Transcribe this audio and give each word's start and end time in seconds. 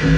You're 0.00 0.08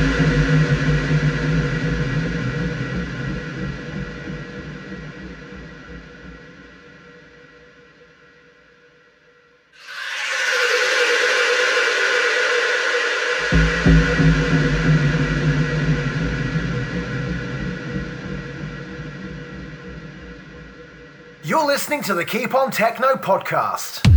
listening 21.66 22.04
to 22.04 22.14
the 22.14 22.24
Keep 22.24 22.54
On 22.54 22.70
Techno 22.70 23.16
podcast. 23.16 24.11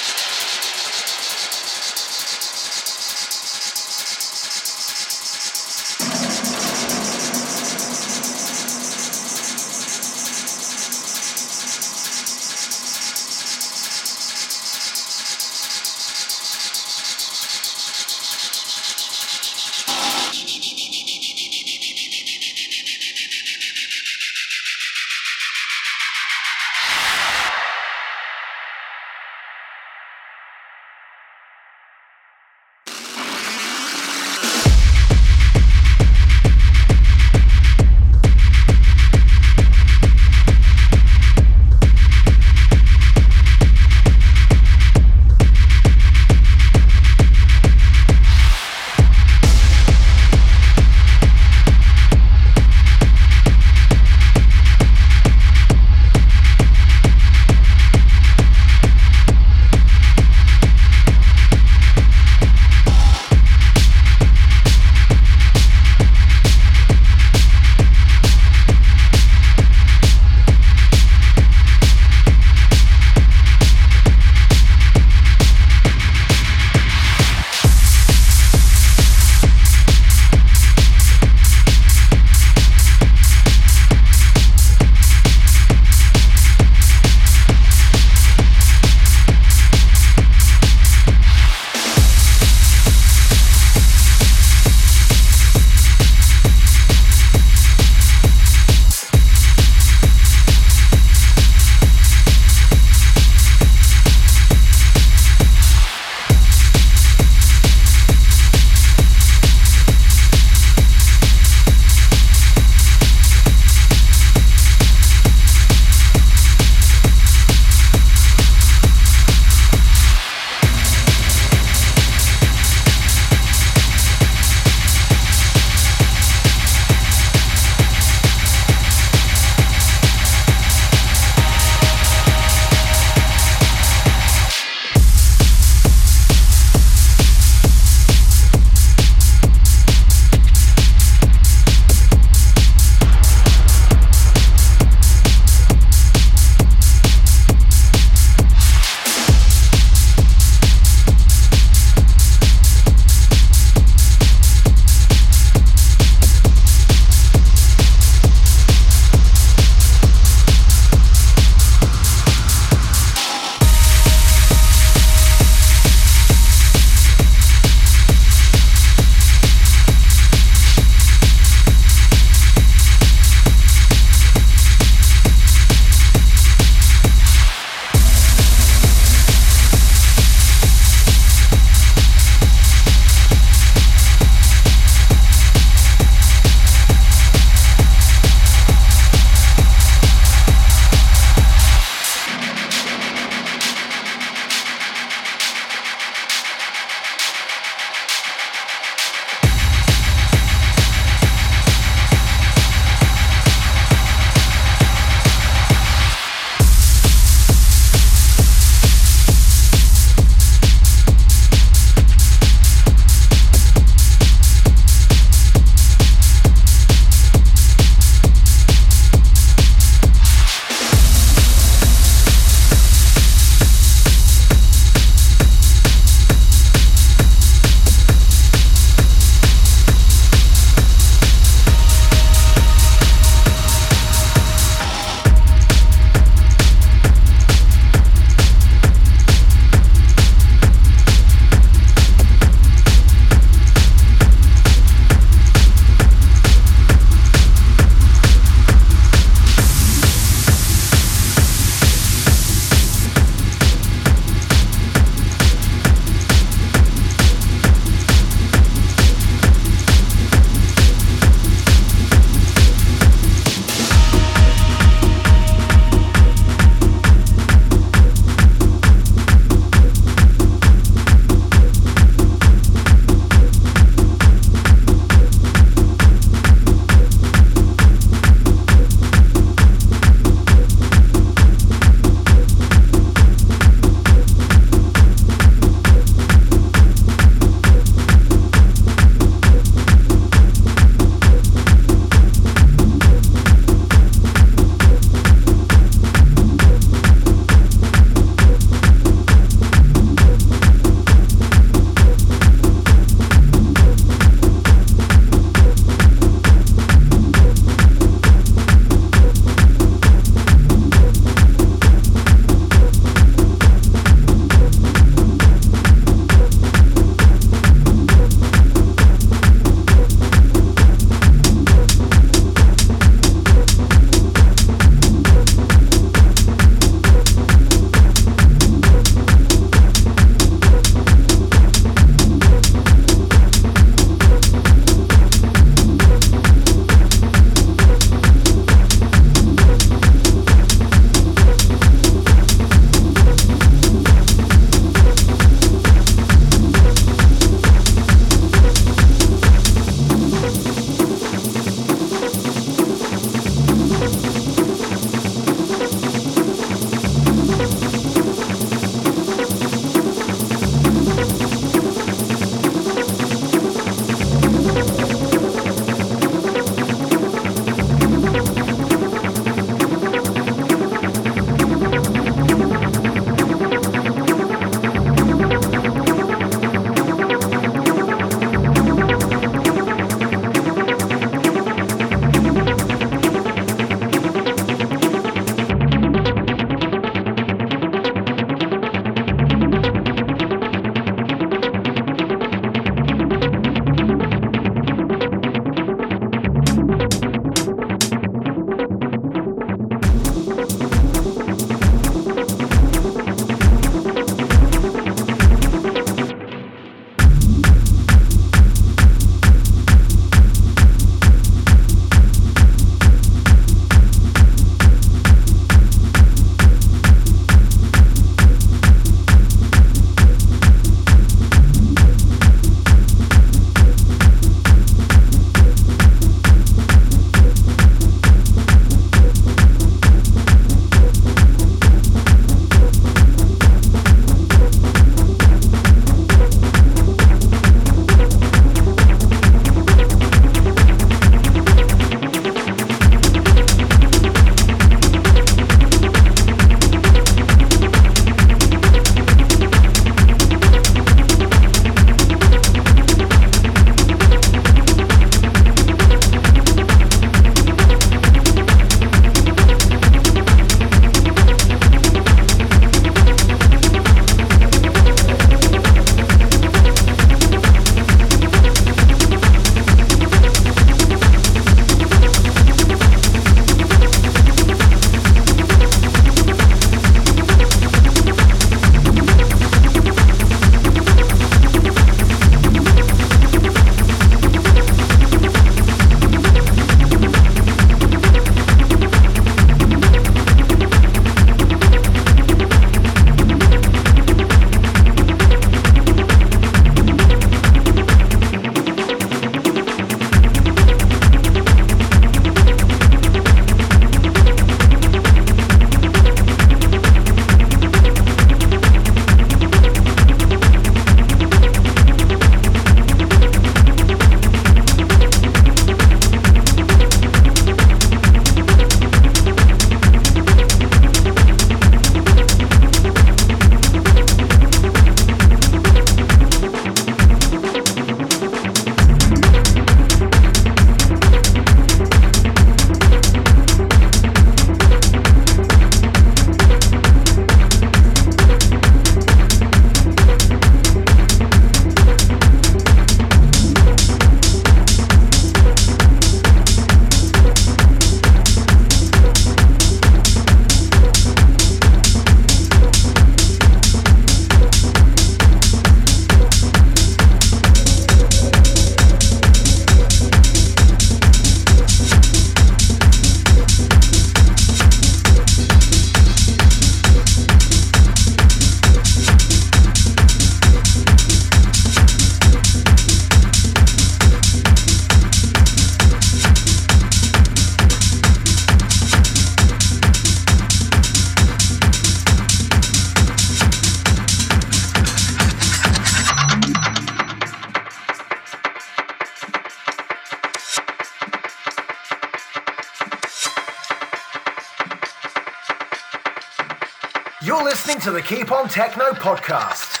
You're 597.43 597.63
listening 597.63 597.99
to 598.01 598.11
the 598.11 598.21
Keep 598.21 598.51
On 598.51 598.69
Techno 598.69 599.13
podcast. 599.13 600.00